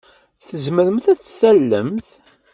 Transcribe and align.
Tzemremt 0.47 1.05
ad 1.13 1.17
d-tallemt. 1.19 2.09